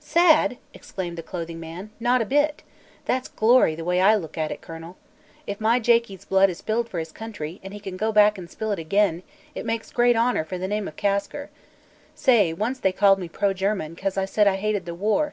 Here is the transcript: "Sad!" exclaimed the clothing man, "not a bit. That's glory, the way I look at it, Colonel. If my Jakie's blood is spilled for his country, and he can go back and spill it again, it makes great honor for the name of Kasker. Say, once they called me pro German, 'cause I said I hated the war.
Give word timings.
"Sad!" 0.00 0.58
exclaimed 0.74 1.16
the 1.16 1.22
clothing 1.22 1.58
man, 1.58 1.88
"not 1.98 2.20
a 2.20 2.26
bit. 2.26 2.62
That's 3.06 3.26
glory, 3.26 3.74
the 3.74 3.86
way 3.86 4.02
I 4.02 4.16
look 4.16 4.36
at 4.36 4.50
it, 4.52 4.60
Colonel. 4.60 4.98
If 5.46 5.62
my 5.62 5.80
Jakie's 5.80 6.26
blood 6.26 6.50
is 6.50 6.58
spilled 6.58 6.90
for 6.90 6.98
his 6.98 7.10
country, 7.10 7.58
and 7.62 7.72
he 7.72 7.80
can 7.80 7.96
go 7.96 8.12
back 8.12 8.36
and 8.36 8.50
spill 8.50 8.70
it 8.70 8.78
again, 8.78 9.22
it 9.54 9.64
makes 9.64 9.90
great 9.90 10.14
honor 10.14 10.44
for 10.44 10.58
the 10.58 10.68
name 10.68 10.88
of 10.88 10.96
Kasker. 10.96 11.48
Say, 12.14 12.52
once 12.52 12.78
they 12.78 12.92
called 12.92 13.18
me 13.18 13.30
pro 13.30 13.54
German, 13.54 13.96
'cause 13.96 14.18
I 14.18 14.26
said 14.26 14.46
I 14.46 14.56
hated 14.56 14.84
the 14.84 14.94
war. 14.94 15.32